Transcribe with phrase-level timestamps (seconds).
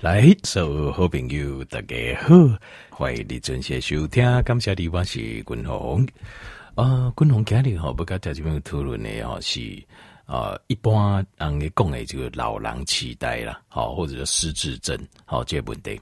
[0.00, 2.34] 来，所有好朋友大家好，
[2.88, 4.24] 欢迎你准时收听。
[4.44, 6.08] 感谢你，我是君鸿。
[6.74, 9.60] 啊，君鸿今日吼不跟大家讨论的哦是
[10.24, 16.00] 啊，一般人讲的这个老人痴呆啦，好或者说失智症，好这个问题。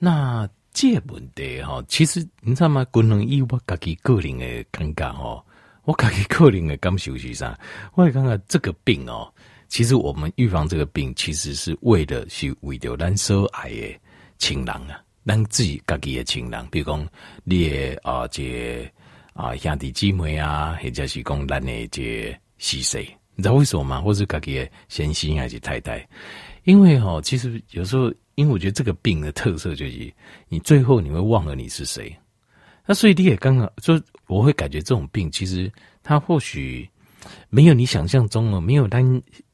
[0.00, 2.84] 那这个问题哈，其实你知道吗？
[2.92, 5.46] 君鸿以我自己个人的感觉吼，
[5.84, 7.56] 我自己个人的感受是啥？
[7.94, 9.32] 我来看看这个病哦。
[9.68, 14.00] 其实我们预防这个病，其实是为了是为了咱所爱的
[14.38, 17.08] 亲人啊，咱自己家己的亲人，比如讲
[17.44, 18.90] 你的啊这
[19.34, 23.06] 啊兄弟姐妹啊，或者是讲咱的这是谁？
[23.34, 24.00] 你知道为什么吗？
[24.00, 26.08] 或是家己的先生还是太太？
[26.64, 30.12] 因为哈，其实有时候，因为我觉得这个病的特色就是，
[30.48, 32.10] 你最后你会忘了你是谁。
[32.86, 35.70] 那所以你也刚刚说，我会感觉这种病，其实
[36.02, 36.88] 它或许。
[37.48, 38.98] 没有你想象中的，没有他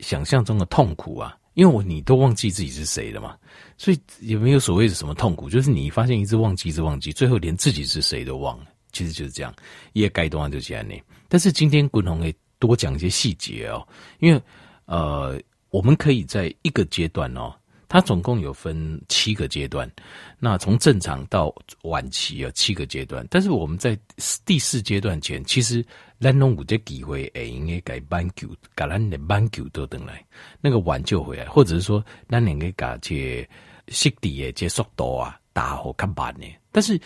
[0.01, 1.37] 想象中的痛苦啊！
[1.55, 3.37] 因为我你都忘记自己是谁了嘛，
[3.79, 8.67] 所以也没有所谓的什么痛苦，就是你发现一直忘记，一直忘记，最后连自己是谁都忘了。
[8.93, 9.55] 其实就是这样，
[9.93, 10.95] 也该断就这样呢。
[11.29, 13.87] 但是今天滚红会多讲一些细节哦，
[14.19, 14.43] 因为
[14.87, 17.55] 呃，我们可以在一个阶段哦。
[17.89, 19.91] 它总共有分七个阶段，
[20.39, 23.27] 那从正常到晚期有七个阶段。
[23.31, 23.99] 但是我们在
[24.45, 25.85] 第四阶段前，其实
[26.21, 30.25] 咱拢有这机会，哎，应该改挽救，把咱的挽救都等来，
[30.61, 33.49] 那个挽救回来，或者是说，咱应该把这
[33.89, 36.47] 失智的这速度啊，打好看慢呢。
[36.73, 37.01] 但是，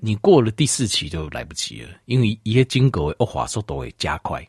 [0.00, 4.46] 你过了第四期就来不及了，因为一些经过恶化速度会加快，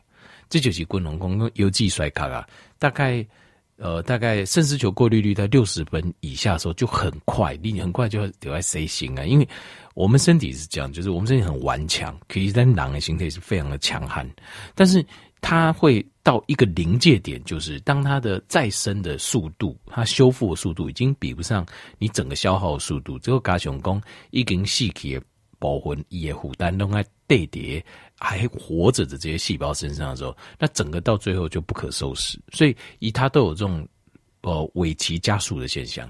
[0.48, 2.48] 这就是滚龙公有机衰卡啊，
[2.78, 3.26] 大概。
[3.82, 9.24] 呃，大概肾丝球过滤率在六十分以下的时候就很快，你很快就要得在 C 型啊。
[9.24, 9.48] 因为
[9.94, 14.24] 我们身体是这样，就是我们身体很顽强，可以在狼的形态是非常的强悍，
[14.76, 15.04] 但是
[15.40, 21.66] 它会到一个临界点，就是当它的再生的速度，它修复的速度已经比不上
[21.98, 25.20] 你整个消耗的速度，这个加雄功已经细体
[25.62, 27.84] 的保魂也负担都在堆叠。
[28.24, 32.38] 还活着的这些细胞身上的时候，那整个到最后就不可收拾。
[32.52, 33.84] 所以，以它都有这种
[34.42, 36.08] 呃尾期加速的现象，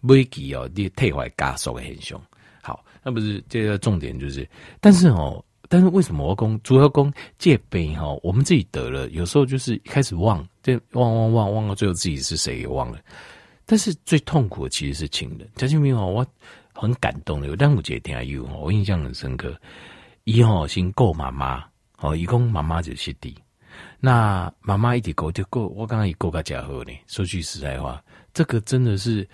[0.00, 2.20] 尾期哦，你退坏加速的现象。
[2.60, 4.44] 好，那不是这个重点就是，
[4.80, 8.12] 但是哦，但是为什么我讲主要讲戒备哈？
[8.24, 12.98] 我们自己得了，有时候就是开始忘，就忘忘忘忘到最后自己是谁也忘了。
[13.64, 15.48] 但是最痛苦的其实是亲人。
[15.54, 16.26] 贾庆明哦，我
[16.74, 19.54] 很感动的，有端午节天有我印象很深刻。
[20.24, 21.64] 一号先顾妈妈，
[21.98, 23.36] 哦，一共妈妈就是弟，
[23.98, 26.92] 那妈妈一直顾就顾，我刚刚也顾个家伙呢。
[27.06, 28.02] 说句实在话，
[28.32, 29.28] 这个真的是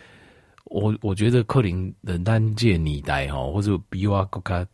[0.64, 4.66] 我，我觉得可能的单届年代吼，或者比我更加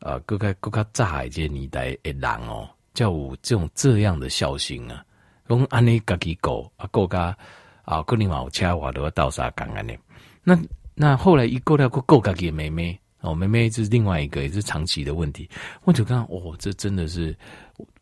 [0.00, 5.04] 呃更加更加早一届年代的人哦，叫我这种这样的孝心啊，
[5.48, 7.36] 讲安尼家己顾啊顾家
[7.84, 9.98] 啊，可能嘛有车我都要倒沙讲安尼。
[10.44, 10.54] 那
[10.94, 12.98] 那后来一过了顾顾家己的妹妹。
[13.22, 15.48] 哦，妹妹这是另外一个，也是长期的问题。
[15.84, 17.32] 我就看，哦，这真的是，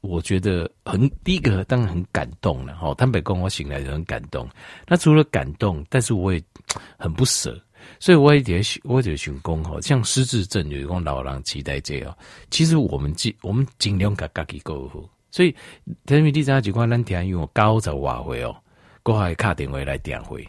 [0.01, 2.79] 我觉得很第一个当然很感动了。
[2.81, 4.49] 哦，坦白讲，我醒来就很感动。
[4.89, 6.43] 那除了感动，但是我也
[6.97, 7.63] 很不舍，
[7.99, 12.17] 所以我也得，我也得寻工哈，像失智症有一种老人期待这哦。
[12.51, 15.07] 其实我们尽我们尽量给自己过好。
[15.31, 15.55] 所以，
[16.07, 18.57] 因为第三句话，咱听用高十瓦回哦，
[19.03, 20.43] 过来卡电话来点回。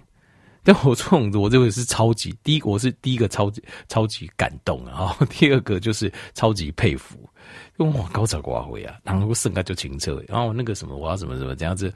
[0.64, 5.18] 但我这种，我这个是超级第一，我是第一个超级超级感动啊！
[5.30, 7.18] 第二个就是超级佩服，
[7.78, 11.92] 因为哇，高潮寡会啊，然后剩下就清澈，然后那个什么，我要怎么怎么这样子，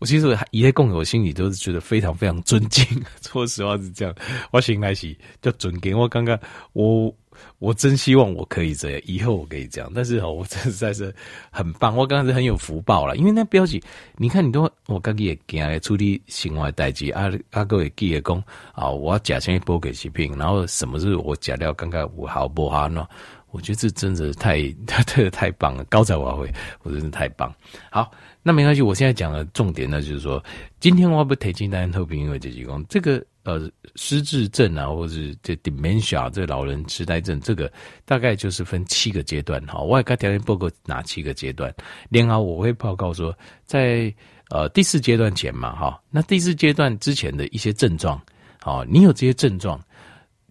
[0.00, 2.84] 我其实一切共有心里都是觉得非常非常尊敬。
[3.22, 4.14] 说实话是这样，
[4.50, 6.38] 我醒来时就准给我刚刚
[6.72, 7.14] 我。
[7.58, 9.92] 我真希望我可以这样，以后我可以这样。
[9.94, 11.14] 但是哦，我实在是
[11.50, 13.16] 很棒，我刚刚是很有福报了。
[13.16, 13.82] 因为那标记，
[14.16, 18.42] 你看你都我刚刚也给他处理生活代志，啊啊各位记得讲
[18.72, 23.06] 啊，我要假先播给视频，然后什么是我假料刚刚我好不好呢？
[23.50, 26.50] 我觉得这真的太太 太棒了，高才华会，
[26.82, 27.52] 我真的太棒。
[27.90, 28.10] 好，
[28.42, 30.42] 那没关系，我现在讲的重点呢，就是说
[30.78, 33.22] 今天我不提醒大家特别因为这几公这个。
[33.50, 37.70] 呃，失智症啊，或者是这 dementia 这老人痴呆症，这个
[38.04, 39.80] 大概就是分七个阶段哈。
[39.80, 41.74] 我也该条件报告哪七个阶段？
[42.08, 43.36] 另外我会报告说，
[43.66, 44.14] 在
[44.50, 48.20] 呃第四阶段前嘛哈，那第四阶段之前的一些症状，
[48.60, 49.80] 好，你有这些症状，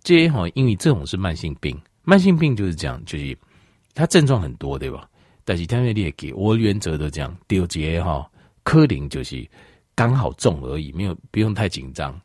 [0.04, 3.38] 这些哈，因为这种是慢性病，慢性病就是这样，就是
[3.94, 5.08] 它症状很多，对吧？
[5.46, 8.30] 但是条件你也给我原则都这样，丢节哈，
[8.64, 9.48] 科林就是
[9.96, 12.20] 刚好中而已，没有不用太紧张。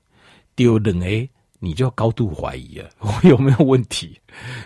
[0.55, 1.29] 丢两个，
[1.59, 4.21] 你就要高度怀疑啊，我有没有问题？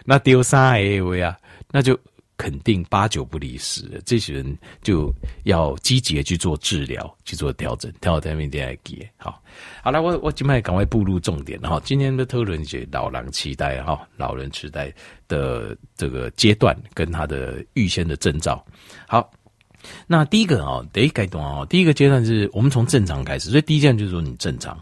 [0.05, 1.37] 那丢三个位啊，
[1.71, 1.99] 那就
[2.37, 5.13] 肯定八九不离十，这些人就
[5.45, 9.09] 要积极的去做治疗，去做调整，调整面点来给。
[9.17, 9.43] 好，
[9.83, 11.81] 好了，我我今麦赶快步入重点哈。
[11.85, 14.93] 今天的讨论是老人痴呆哈，老人痴呆
[15.27, 18.65] 的这个阶段跟他的预先的征兆。
[19.09, 19.29] 好，
[20.07, 24.81] 那第一个啊，第一阶段啊，第一个阶段是我们从正常开始，所以第一阶段就是说你正常。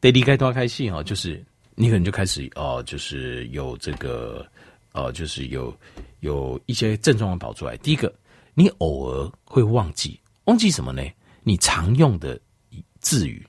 [0.00, 1.44] 得离开多开始哈，就是。
[1.80, 4.44] 你可能就开始哦，就是有这个，
[4.90, 5.72] 呃，就是有
[6.18, 7.76] 有一些症状跑出来。
[7.76, 8.12] 第一个，
[8.52, 11.04] 你偶尔会忘记，忘记什么呢？
[11.44, 12.36] 你常用的
[12.98, 13.46] 字语，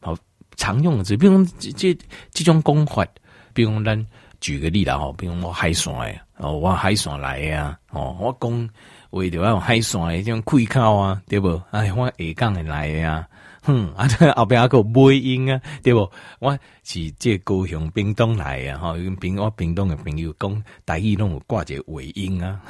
[0.00, 0.16] 好，
[0.54, 1.92] 常用的字，比如这
[2.30, 3.04] 这种讲法，
[3.52, 4.06] 比如咱
[4.40, 5.92] 举个例子哈，比如我海线
[6.36, 8.70] 哦，我海线来呀，哦，我讲
[9.10, 11.60] 为着要海线的这种气口啊，对不？
[11.72, 13.28] 哎，我下港的来呀。
[13.64, 16.10] 哼，啊， 这后边还有尾音啊，对不？
[16.38, 22.60] 我是这高雄屏东来的哈，因为屏我屏东的朋友讲台语拢有挂着尾音啊，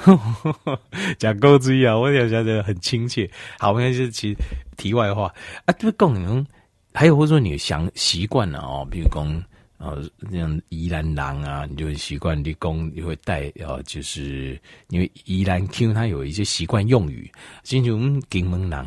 [1.19, 3.29] 讲高追啊，我就觉得很亲切。
[3.59, 4.37] 好，那就是其
[4.77, 6.47] 题外话啊，这个功能
[6.93, 9.45] 还有或者说你想习惯了哦，比如讲
[9.79, 10.01] 呃，
[10.33, 14.57] 像宜兰人啊，你就习惯你讲你会带呃，就是
[14.91, 17.29] 因为宜兰 Q 它有一些习惯用语，
[17.65, 18.87] 像我们金门人。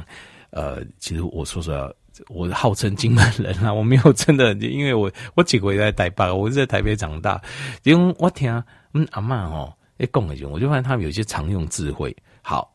[0.49, 1.91] 呃，其实我说实话，
[2.27, 7.41] 我号称金门人啊， 我没有真的，因为我我几回在台北，我是在台北长大，
[7.83, 8.51] 因为我听
[8.93, 12.15] 嗯阿嬷哦，哎讲的时候，我就发现他们有些常用智慧。
[12.41, 12.73] 好，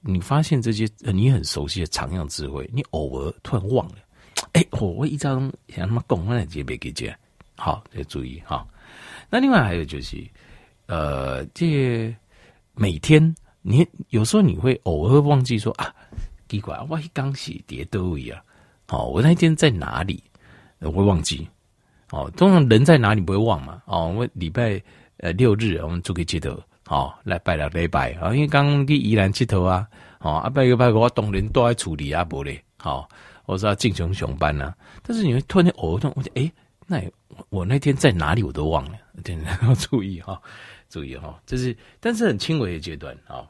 [0.00, 3.96] 你发现这些你很熟悉的常用智慧，你偶尔突然忘了，
[4.52, 7.16] 哎，我我一张想他妈讲，我来接别给接，
[7.56, 8.66] 好，要注意哈。
[9.30, 10.16] 那另外还有就是，
[10.86, 12.14] 呃，这
[12.74, 15.94] 每天你有时候你会偶尔忘记说啊。
[16.46, 18.38] 奇怪，我一刚洗叠都一样。
[18.88, 20.22] 哦，我那天在哪里？
[20.80, 21.48] 我会忘记。
[22.10, 23.82] 哦，通常人在哪里不会忘嘛？
[23.86, 24.80] 哦，我礼拜
[25.16, 26.50] 呃六日我们做个街头，
[26.88, 29.88] 哦，来拜了礼拜啊，因为刚刚去宜兰街头啊，
[30.20, 33.08] 哦，阿拜个拜个我当然都在处理啊，不嘞，好，
[33.46, 34.72] 我说要进熊熊班呢，
[35.02, 36.52] 但是你会突然间偶尔动，我讲哎，
[36.86, 37.02] 那
[37.48, 40.40] 我那天在哪里我都忘了，真的要注意哈，
[40.90, 43.48] 注意哈，这是但是很轻微的阶段啊。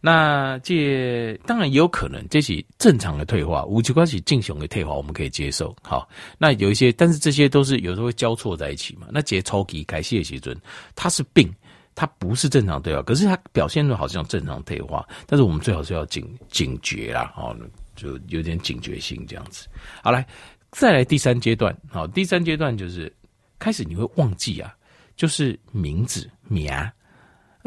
[0.00, 5.74] 那这当然也有可能，这是正常的退化，五级关系进行的退化，我们可以接受。
[5.82, 6.08] 好，
[6.38, 9.08] 那有一些，但是这些都是有时候会交错在一起嘛。
[9.10, 10.56] 那这超级改谢血尊，
[10.94, 11.52] 它是病，
[11.96, 17.52] 它不是正常退化，可是它表现的好像正常退化，但是我们最好是要警警觉啦，好，
[17.96, 19.66] 就有点警觉性这样子。
[20.00, 20.24] 好，来
[20.70, 23.12] 再来第三阶段，好，第三阶段就是
[23.58, 24.72] 开始你会忘记啊，
[25.16, 26.70] 就是名字名，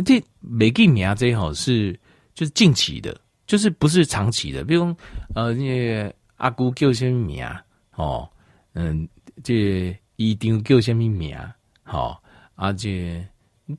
[0.06, 2.00] 这每个名这好是。
[2.34, 4.64] 就是近期的，就是不是长期的。
[4.64, 4.96] 比如
[5.36, 7.46] 呃，那个阿姑叫什么名
[7.96, 8.30] 哦，
[8.74, 9.08] 嗯，
[9.44, 11.38] 这姨丈叫什么名
[11.84, 12.22] 好，
[12.56, 13.26] 而且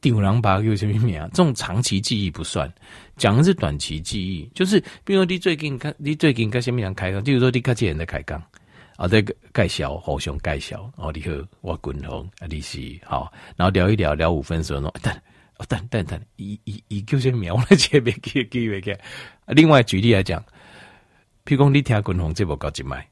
[0.00, 2.72] 丈人爸叫什么名，这种长期记忆不算，
[3.16, 4.48] 讲的是短期记忆。
[4.54, 8.42] 就是比如你最近看，你最近跟什么人开讲，就是说你跟这人在开讲
[8.96, 9.22] 啊，在
[9.54, 11.30] 介绍，互相介绍哦，你好，
[11.62, 14.82] 我滚红啊，你是好，然后聊一聊，聊五分钟，
[15.68, 15.78] 但。
[15.88, 18.98] 等等等，一一一叫些苗来接别记记别给。
[19.46, 20.40] 另外举例来讲，
[21.44, 23.06] 譬如讲你听军红这部高级麦，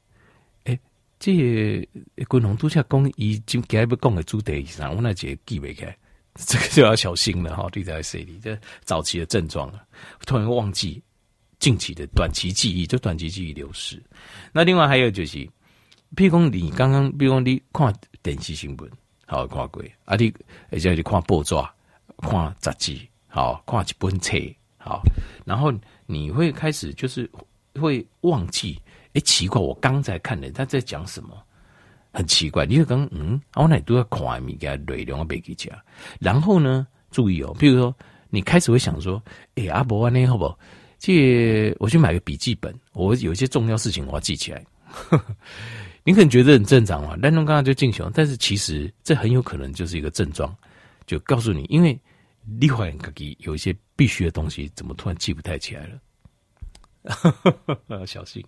[0.65, 0.79] 诶，
[1.19, 1.87] 这军
[2.41, 5.95] 红都在讲伊今今日要讲的主题上，我那节记不开，
[6.35, 7.69] 这个就要小心了哈。
[7.71, 8.39] 对在谁里？
[8.39, 9.83] 这早期的症状啊，
[10.25, 11.01] 突然忘记
[11.59, 14.01] 近期的短期记忆，就短期记忆流失。
[14.51, 15.37] 那另外还有就是，
[16.15, 18.89] 譬如讲你刚刚，比如讲你看电视新闻，
[19.25, 20.33] 好看过，啊你
[20.69, 21.55] 而且你看报纸。
[22.21, 22.97] 看杂志，
[23.27, 24.37] 好，看一本册，
[24.77, 25.01] 好，
[25.43, 25.73] 然后
[26.05, 27.29] 你会开始就是
[27.79, 28.79] 会忘记，
[29.13, 31.35] 哎、奇怪，我刚才看的他在讲什么，
[32.13, 35.75] 很奇怪，你就刚嗯，我那都要看米给他内容背给讲，
[36.19, 37.93] 然后呢，注意哦，比如说
[38.29, 39.21] 你开始会想说，
[39.55, 40.57] 哎、阿伯安尼好不好？
[40.99, 44.63] 这我去买个笔记本，我有一些重要事情我要记起来。
[46.03, 50.55] 你可能觉得很正常嘛，但从刚刚就进行，但是其实这很有可能就是一个症状，
[51.07, 51.99] 就告诉你，因为。
[52.43, 55.99] 你发现自己有一些必须的东西，怎么突然记不太起来了？
[58.05, 58.43] 小心。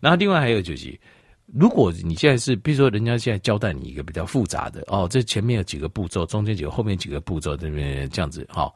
[0.00, 0.98] 然后另外还有就是，
[1.46, 8.74] 如果你现在是，比如说人家现在交代你一个比较复杂的哦，这前面有几个步骤，中间几个，后面几个步骤，这边这样子哈、哦。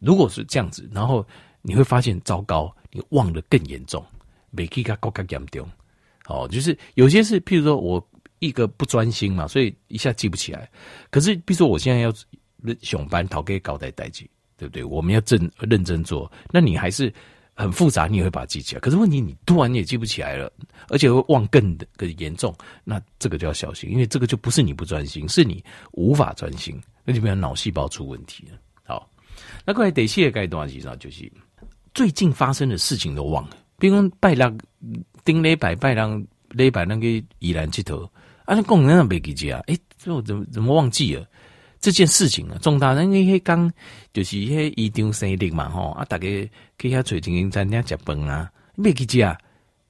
[0.00, 1.26] 如果是这样子，然后
[1.62, 4.04] 你会发现糟糕，你忘得更严重，
[4.50, 5.68] 没记个更加严重。
[6.26, 8.06] 哦，就是有些是，譬如说我
[8.38, 10.70] 一个不专心嘛，所以一下记不起来。
[11.10, 12.12] 可是，比如说我现在要。
[12.82, 14.82] 熊班逃给搞代代记，对不对？
[14.84, 16.30] 我们要正认真做。
[16.50, 17.12] 那你还是
[17.54, 18.80] 很复杂，你也会把它记起来。
[18.80, 20.52] 可是问题，你突然也记不起来了，
[20.88, 22.54] 而且会忘更更严重。
[22.84, 28.58] 那这个就要小心，因为这个就不是你不专心，是你无法专心，那就变成脑细胞出问题了。
[28.84, 29.10] 好，
[29.64, 30.94] 那过来第四个阶段是啥？
[30.96, 31.30] 就是
[31.94, 33.56] 最近发生的事情都忘了。
[33.78, 34.52] 比如拜六
[35.24, 37.06] 顶礼拜拜六礼拜那个
[37.38, 38.04] 宜兰佚佗，
[38.44, 39.60] 啊，那工人那没记起啊？
[39.66, 41.26] 诶，这我怎么怎么忘记了
[41.80, 42.58] 这件事情啊？
[42.60, 43.72] 重大，因为迄刚
[44.12, 46.26] 就是迄姨丈生日嘛，吼啊，大家
[46.78, 49.38] 去遐找经营餐厅食饭啊，没记起啊？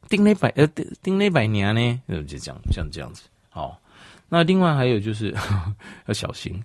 [0.09, 0.67] 顶礼拜呃
[1.03, 3.23] 顶礼拜年呢，就这样像这样子。
[3.51, 3.81] 好，
[4.29, 5.75] 那另外还有就是呵呵
[6.07, 6.63] 要小心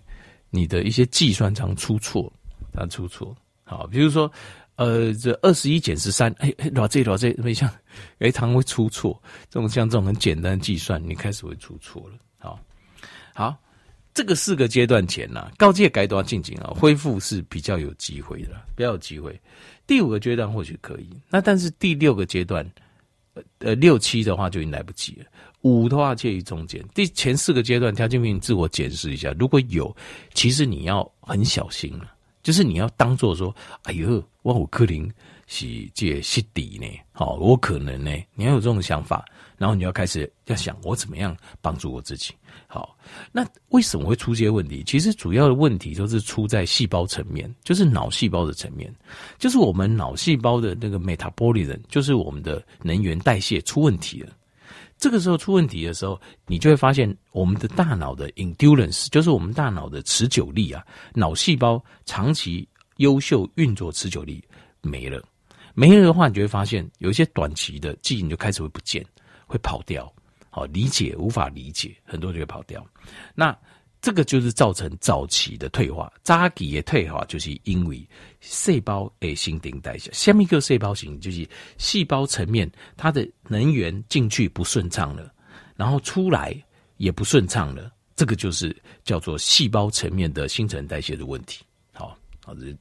[0.49, 2.31] 你的一些计算常出错，
[2.73, 3.35] 常出错。
[3.63, 4.31] 好，比如说。
[4.75, 7.69] 呃，这二十一减十三，哎哎，老这老这，没像，
[8.17, 9.21] 哎，常会出错。
[9.47, 12.15] 这种像这种很简单的计算，你开始会出错了。
[12.39, 12.59] 好，
[13.35, 13.55] 好，
[14.13, 19.39] 这个四个阶段前呢，高阶该都要进行啊，恢复是比较有机会的，比较有机会。
[19.87, 22.65] 第五个阶段或许可以，那但是第六个阶段，
[23.59, 25.25] 呃，六七的话就已经来不及了。
[25.61, 29.95] 五的话介于中间，第前四个阶段，条件命自我检视一下，如果有，
[30.33, 32.13] 其实你要很小心了。
[32.43, 35.09] 就是你要当做说，哎呦，我有可能
[35.47, 39.23] 是这失底呢，好，我可能呢，你要有这种想法，
[39.57, 42.33] 然后你要开始要想我怎么样帮助我自己。
[42.67, 42.97] 好，
[43.31, 44.83] 那为什么会出这些问题？
[44.85, 48.93] 其实主要的问题都是出在细胞层面，就是脑细胞的层面，
[49.37, 54.31] 就是我们脑细胞的那个 metabolism，就是我们的能源代谢出问题了。
[54.97, 60.83] 这个时候出问题的时候，你就会发现我们的大脑的 endurance，就是我们大脑的持久力啊，
[61.13, 62.67] 脑细胞长期
[62.97, 64.41] 优秀运作持久力
[64.81, 65.21] 没了，
[65.73, 69.05] 没了的话，你就会发现有一些短期的记忆你就开始会不见，
[69.53, 70.11] 会跑掉，
[70.49, 72.85] 好，理解无法理解，很多就会跑掉，
[73.35, 73.55] 那。
[74.05, 78.05] 这个就是造成早期的退化，早期的退化就是因为
[78.41, 85.31] 细胞诶新陈代谢，下面一个细胞型就是细胞层面它的能源进去不顺畅了，
[85.77, 86.53] 然后出来
[86.97, 91.63] 也不顺畅了，这个就是叫做细胞层面的新陈代谢的问题。
[91.93, 92.75] 好，好，这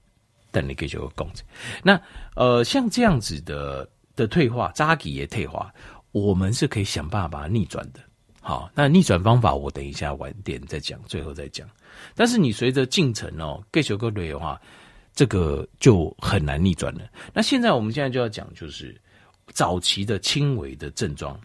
[0.51, 1.45] 等你给就个工资。
[1.85, 2.01] 那
[2.35, 5.73] 呃，像这样子的的退化，早期的退化，
[6.13, 8.01] 我们是可以想办法把它逆转的。
[8.41, 11.69] 好，那逆转方法我等一下晚点再讲，最后再讲。
[12.15, 14.61] 但是你随着进程哦，继续个累的话，
[15.15, 17.09] 这个就很难逆转了。
[17.33, 19.01] 那现在我们现在就要讲，就是
[19.53, 21.41] 早期的轻微的症状，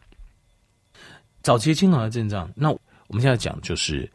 [1.43, 2.51] 早期轻微的症状。
[2.55, 4.12] 那我们现在讲就是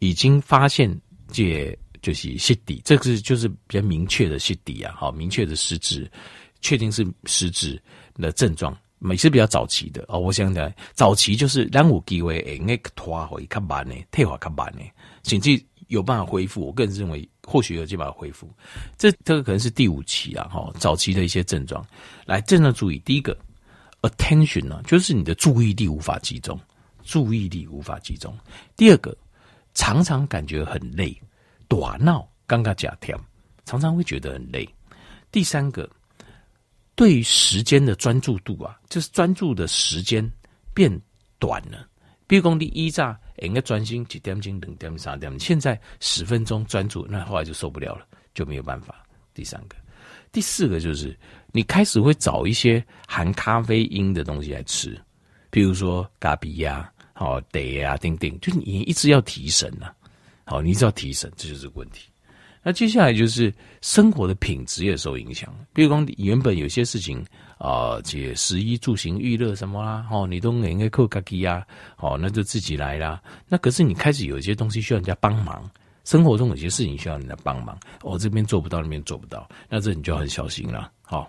[0.00, 0.90] 已经发现
[1.30, 6.10] 这就是失底，这个是就是比较明确的失底啊，好，明确的失智，
[6.60, 7.80] 确定是失智
[8.14, 8.76] 的症状。
[8.98, 14.80] 每次比较早期的哦，我想起来，早期就是两五机会诶，那个退化较慢呢，退化较慢呢，
[15.22, 16.66] 甚至有办法恢复。
[16.66, 18.50] 我个人认为，或许有机会把它恢复。
[18.96, 21.86] 这这个可能是第五期啊，哈，早期的一些症状。
[22.26, 23.36] 来，症状注意，第一个
[24.02, 26.58] ，attention 呢，就是你的注意力无法集中，
[27.04, 28.36] 注意力无法集中。
[28.76, 29.16] 第二个，
[29.74, 31.16] 常常感觉很累，
[31.68, 33.16] 大脑刚刚假跳，
[33.64, 34.68] 常常会觉得很累。
[35.30, 35.88] 第三个。
[36.98, 40.28] 对于时间的专注度啊，就是专注的时间
[40.74, 40.90] 变
[41.38, 41.86] 短了。
[42.26, 49.06] 比如说你一炸，应该专心几点钟、两点、三点，现在十分钟专注，那后来就受不了了，就没有办法。
[49.32, 49.76] 第三个，
[50.32, 51.16] 第四个就是
[51.52, 55.00] 你开始会找一些含咖啡因的东西来吃，
[55.50, 59.94] 比如说咖啡呀、好茶呀、等等，就你一直要提神呐、啊，
[60.46, 62.10] 好，你一直要提神，这就是个问题。
[62.62, 67.24] 那接下来就是生活的品质也受影响，比如说原本有些事情
[67.56, 71.64] 啊，这、呃、食衣住行娱乐什么啦，哦，你都应该靠自己呀，
[71.96, 73.22] 哦，那就自己来啦。
[73.48, 75.70] 那可是你开始有一些东西需要人家帮忙，
[76.04, 80.92] 生活中有些事情需要人家帮忙，哦，这边做不到，那边做不到，那这你就很小心了。
[81.02, 81.26] 好、哦，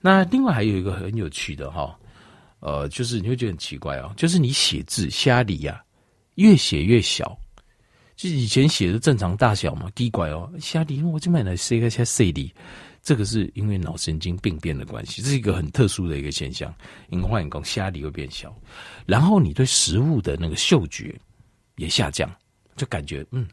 [0.00, 1.96] 那另外还有一个很有趣的哈，
[2.60, 5.82] 呃，就是你会觉得很奇怪哦，就是你写字虾里呀，
[6.36, 7.38] 越写越小。
[8.16, 12.52] 就以前写的正常大小嘛，奇怪哦，虾里我这边来写个写细里，
[13.02, 16.72] 这个是因为脑神经病变的关系，这是一个很特殊的一个现象。
[17.10, 18.54] 因为换讲，虾里会变小，
[19.04, 21.18] 然后你对食物的那个嗅觉
[21.76, 22.30] 也下降，
[22.76, 23.46] 就感觉嗯，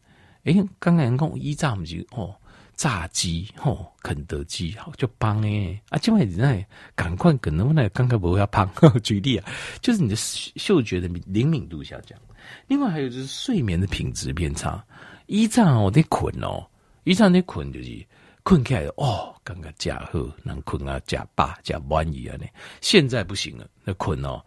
[0.43, 2.35] 诶、刚刚人讲一炸不就哦，
[2.81, 8.67] 炸鸡哦，肯德基好就棒诶啊，这边在赶快可能那刚刚不要胖，
[9.03, 9.47] 举例啊，
[9.81, 12.17] 就是你的嗅觉的灵敏度下降。
[12.65, 14.83] 另外还有就是睡眠的品质变差，
[15.27, 16.65] 以前我得困哦，
[17.03, 18.03] 以前得困就是
[18.41, 22.47] 困起来哦，刚刚加好能困啊加饱加满意啊呢，
[22.81, 24.43] 现在不行了，那困哦，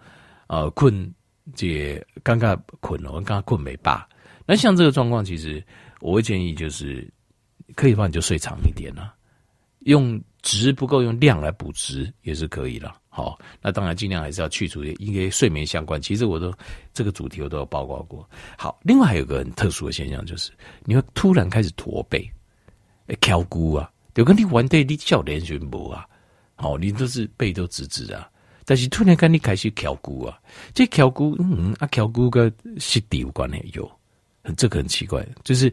[0.48, 1.08] 呃困
[1.54, 4.04] 这刚刚困哦，刚刚困没饱，
[4.44, 5.64] 那像这个状况，其实
[6.00, 7.08] 我会建议就是
[7.74, 9.14] 可以的话你就睡长一点啊，
[9.80, 12.92] 用值不够用量来补值也是可以的。
[13.08, 16.02] 好，那当然尽量还是要去除一些睡眠相关。
[16.02, 16.52] 其实我都
[16.92, 18.28] 这个主题我都有报告过。
[18.58, 20.50] 好，另外还有个很特殊的现象，就是
[20.82, 22.28] 你会突然开始驼背，
[23.20, 26.04] 翘骨啊，就跟你玩的你笑脸全无啊，
[26.56, 28.28] 好，你都是背都直直啊，
[28.64, 30.36] 但是突然间你开始翘骨啊，
[30.74, 33.88] 这翘骨，嗯啊，翘骨跟湿地有关的有，
[34.56, 35.72] 这个很奇怪，就是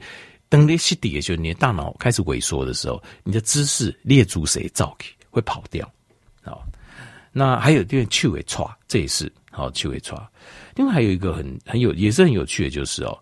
[0.52, 5.90] 当你湿地的时候，你的大脑开始萎缩的时候，你的姿势列足谁造起会跑掉，
[6.44, 6.68] 好，
[7.32, 10.22] 那还有点趣味错，这也是好趣味错，
[10.76, 13.18] 另外还有一个很很有也是很有趣的，就是哦。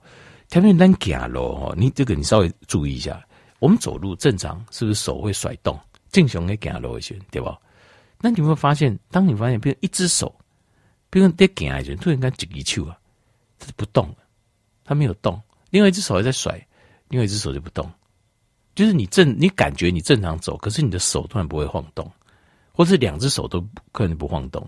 [0.47, 3.23] 前面咱行路哦，你这个你稍微注意一下。
[3.59, 5.79] 我们走路正常，是不是手会甩动？
[6.11, 7.55] 正常的行路一些，对吧？
[8.19, 10.33] 那你有没有发现，当你发现，比如一只手，
[11.11, 12.97] 比如在行的时候，突然间举起手啊，
[13.59, 14.15] 它不动了，
[14.83, 15.39] 它没有动。
[15.69, 16.59] 另外一只手还在甩，
[17.09, 17.91] 另外一只手就不动。
[18.75, 22.09] 就是你正，你感觉你正常走，可是你的手突然不会晃动，
[22.71, 23.61] 或是两只手都
[23.91, 24.65] 可能不晃动。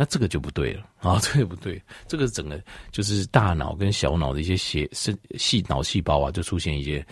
[0.00, 2.60] 那这个就不对了啊， 这个不对，这个整个
[2.92, 4.88] 就是大脑跟小脑的一些细
[5.36, 7.04] 细脑细胞啊，就出现一些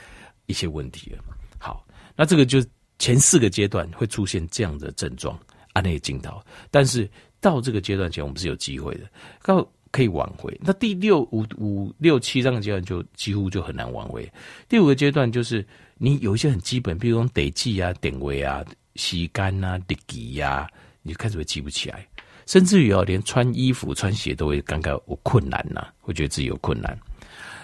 [0.46, 1.25] 一些问题了。
[1.58, 1.84] 好，
[2.14, 2.64] 那这个就
[2.98, 5.38] 前四个阶段会出现这样的症状，
[5.72, 6.40] 按内镜头。
[6.70, 7.10] 但是
[7.40, 9.10] 到这个阶段前，我们是有机会的，
[9.42, 10.55] 到可以挽回。
[10.61, 14.31] 那第六五五六七这个阶段就几乎就很难挽回。
[14.69, 18.62] 第五个阶段就是你有一些很基本，比如说得记啊、点位啊、
[18.97, 20.69] 吸干啊、得记呀，
[21.00, 22.07] 你就开始会记不起来。
[22.45, 26.97] 甚至于哦，连穿衣服、穿鞋都会感觉有困难呐、啊，会觉得自己有困难。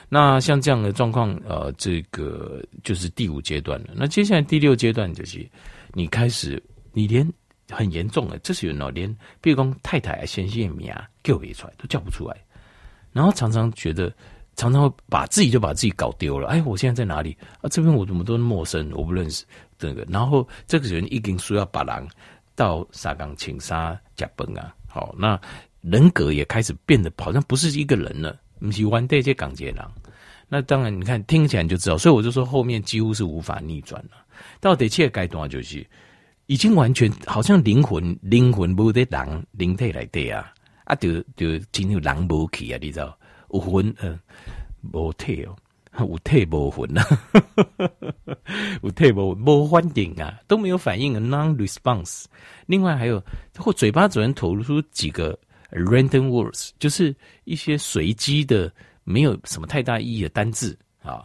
[0.08, 3.88] 那像这样的状况，呃，这个就是第五阶段了。
[3.94, 5.46] 那接下来第六阶段就是
[5.92, 6.62] 你开始，
[6.92, 7.30] 你连
[7.72, 12.36] 很严重的，这是有人连，比如说太太先生名啊叫不出来，都叫不出来。
[13.12, 14.12] 然后常常觉得，
[14.54, 16.48] 常常会把自己就把自己搞丢了。
[16.48, 17.68] 哎，我现在在哪里啊？
[17.68, 19.44] 这边我怎么都陌生，我不认识
[19.78, 20.06] 这个。
[20.08, 22.08] 然后这个人一定说要把人。
[22.54, 25.40] 到沙冈青沙甲崩啊，好，那
[25.80, 29.90] 人格也开始变得好像不是一个人了，不是完这些港街郎。
[30.50, 34.10] 那当然，你看听起来就知道，所以我就说后面几乎是无法逆转了。
[34.60, 35.84] 到底切该多少就是
[36.52, 40.52] 已经完全好像灵魂灵魂不得狼灵体来对啊。
[40.84, 43.16] 啊，就就进入狼无去啊，你知道？
[43.54, 44.18] 有魂嗯
[44.92, 45.56] 无体哦。
[45.98, 47.06] 有退无魂啊，
[48.82, 52.24] 有退无无反应啊，都没有反应啊，non-response。
[52.66, 53.22] 另外还有，
[53.56, 55.38] 或嘴巴只能吐露出几个
[55.70, 58.72] random words，就是一些随机的、
[59.04, 61.22] 没有什么太大意义的单字啊，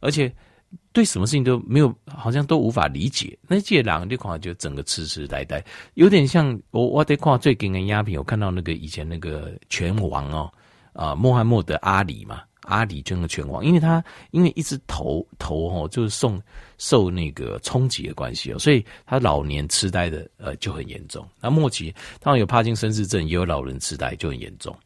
[0.00, 0.32] 而且
[0.92, 3.38] 对什么事情都没有，好像都无法理解。
[3.48, 10.52] 那这两个地方就整个痴痴呆呆，有点像我我得看最近的鸦片，我看到那个以前那个拳王哦，
[10.92, 12.42] 啊，穆罕默德阿里嘛。
[12.64, 16.40] 阿里真的拳王，因为他因为一直头头哦，就是受
[16.78, 21.26] 受那个冲击的关系哦，所以他老年痴呆的呃就很严重。
[21.40, 24.76] 那末期当然有帕金森氏症，也有老人痴呆就很严重。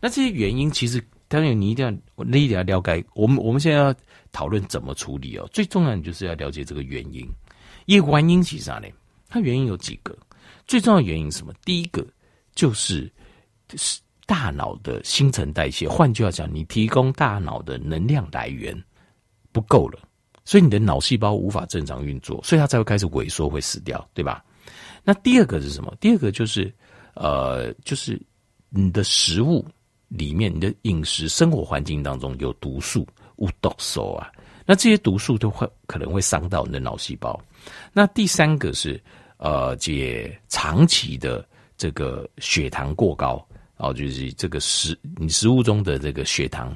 [0.00, 1.90] 那这些原因其实当然你一定要
[2.24, 3.04] 你一定要了解。
[3.14, 3.94] 我们我们现在要
[4.34, 7.26] 讨论怎么处理哦，最重要的就是要了解这个原因。
[7.86, 8.88] 一个原因其实啥呢？
[9.30, 10.14] 它原因有几个，
[10.66, 11.54] 最重要的原因是什么？
[11.64, 12.06] 第一个
[12.54, 13.10] 就是
[13.76, 13.98] 是。
[14.26, 18.74] 大脑的新陈代谢，换句话讲，你提供大脑的能量来源
[19.52, 20.00] 不够了，
[20.46, 24.42] 所以你的脑细胞无法正常运作，所以它才会开始萎缩，会死掉，对吧？
[25.02, 25.94] 那第二个是什么？
[26.00, 26.72] 第二个就是，
[27.12, 28.18] 呃，就是
[28.70, 29.62] 你的食物
[30.08, 34.30] 里面，你的饮食生活环境当中有毒素，有毒素啊，
[34.66, 37.40] 那这些毒素都会可能会伤到你的脑细胞。
[37.92, 39.02] 那第三个是，
[39.36, 43.46] 呃，解长期的这个血糖过高。
[43.76, 46.74] 哦，就是这个食你食物中的这个血糖，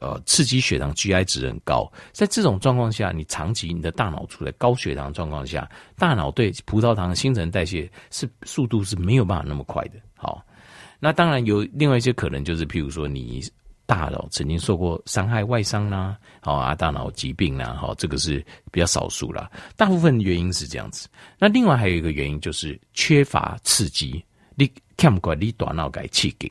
[0.00, 10.00] 呃，刺激血糖 GI 值很高，在这种状况下，你长期你的大脑处在高血糖状况下，大脑对葡萄糖的新陈代谢是速度是没有办法那么快的。
[10.16, 10.44] 好，
[10.98, 13.40] 那当然有另外一些可能，就是譬如说你
[13.92, 21.06] 大脑曾经受过伤害、外伤啦，好啊，大脑疾病啦，好，这个是比较少数啦，大部分原因是这样子。
[21.38, 24.24] 那另外还有一个原因就是缺乏刺激。
[24.54, 26.50] 你看不惯你大脑该气紧，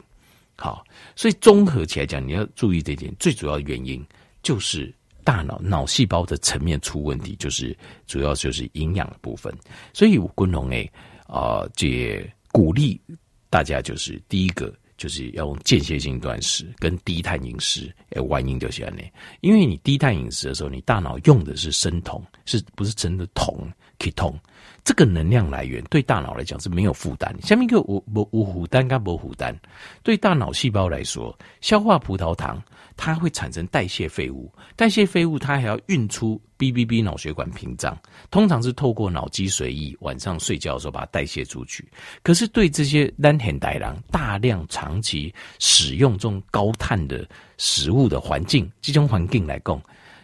[0.56, 4.06] 好，所以综合起来讲，你要注意这点，最主要的原因
[4.44, 7.76] 就是大脑脑细胞的层面出问题，就是
[8.06, 9.52] 主要就是营养的部分。
[9.94, 10.88] 所以我共同诶
[11.26, 13.02] 啊，这鼓励
[13.50, 18.96] 大家就是第一个就是要用间歇性断食跟低碳饮食，诶，原因就是这样，
[19.40, 24.36] 因为你低碳饮食的时候，你大脑用的是生酮，是不是真的酮？ketone
[24.84, 27.36] 这个能量来源对大脑来讲是没有负担。
[27.42, 29.56] 下面一个无无无负担跟无负担，
[30.04, 32.62] 对大脑细胞来说，消化葡萄糖
[32.98, 37.98] 它会产生代谢废物，代谢废物它还要运出 BBB 脑血管屏障，
[38.32, 41.88] 通常是透过脑脊髓液，晚上睡觉的时候把它代谢出去。
[42.24, 49.80] 可是对这些单很带狼大量长期使用这种高碳的食物的环境，这种环境来讲。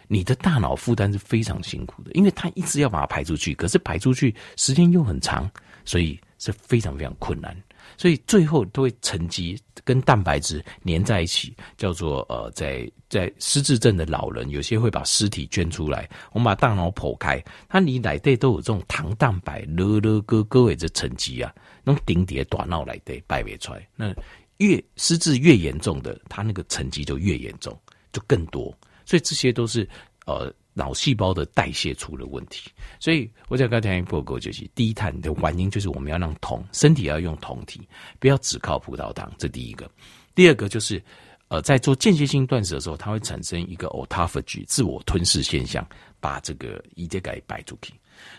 [0.08, 5.48] 你的大脑负担是非常辛苦的，因为它一直要把它排出去，可是排出去时间又很长，
[5.84, 7.56] 所以是非常非常困难。
[7.96, 23.88] 所以最后都会沉积，跟蛋白质粘在一起，叫做呃，在在失智症的老人，有些会把尸体捐出来，我们把大脑剖开，它里内底都有这种糖蛋白，乐乐哥哥为这沉积啊，那种顶叠短脑内底摆不出来。
[23.96, 24.14] 那
[24.58, 27.76] 越失智越严重的，它那个沉积就越严重，
[28.12, 28.76] 就更多。
[29.08, 29.88] 所以这些都是
[30.26, 30.54] 呃。
[30.74, 37.80] 脑细胞的代谢出了问题，所以我在刚才报告就是低碳的原因，就是我们要让酮，身体要用酮体，
[38.20, 39.28] 不要只靠葡萄糖。
[39.38, 39.90] 这第一个，
[40.36, 41.02] 第二个就是
[41.48, 45.84] 呃，在做间歇性断食的时候，它会产生一个 autophagy 自我吞噬现象，
[46.20, 47.92] 把这个一些给摆出去。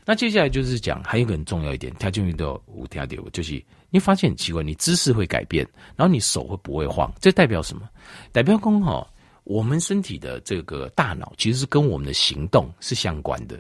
[0.06, 7.14] 那接下来就是讲还有一个很重要一点，它就遇到五条点，就是你发现很奇怪，你姿势会改变，然后你手会不会晃？
[7.20, 7.90] 这代表什么？
[8.32, 9.06] 代表说哈。
[9.50, 13.60] 我们身体的这个大脑其实是跟我们的行动是相关的，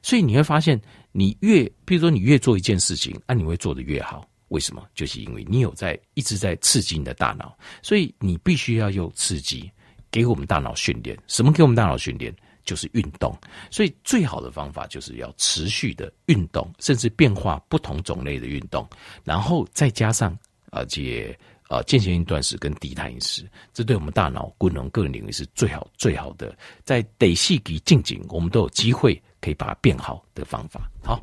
[0.00, 0.80] 所以你会发现，
[1.12, 4.26] 你越，比如说你越做一件事情，啊，你会做得越好。
[4.48, 4.82] 为什么？
[4.94, 9.70] 就是因为你有在一直在刺激你的大脑，所以你必须要用刺激
[10.10, 11.14] 给我们大脑训练。
[11.26, 12.34] 什么给我们大脑训练？
[12.64, 13.36] 就是运动。
[13.70, 18.88] 所以最好的方法就是要持续的运动，甚至变化不同种类的运动，
[19.24, 20.34] 然后再加上
[20.70, 21.38] 而且。
[21.68, 30.90] 啊，间歇性断食跟低碳饮食，这对我们大脑功能个人领域是最好最好的，在得细给近景，我们都有机会可以把它变好的方法。
[31.04, 31.20] 好。